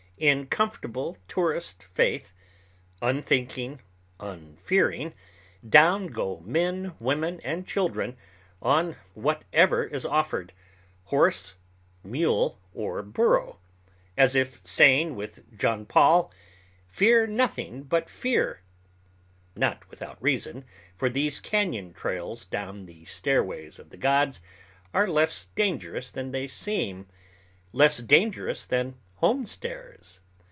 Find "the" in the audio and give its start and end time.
22.85-23.05, 23.89-23.97